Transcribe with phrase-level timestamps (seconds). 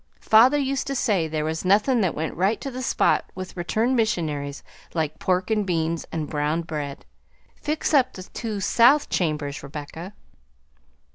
[0.21, 3.95] Father used to say there was nothing that went right to the spot with returned
[3.95, 4.63] missionaries
[4.95, 7.05] like pork 'n' beans 'n' brown bread.
[7.61, 10.13] Fix up the two south chambers, Rebecca."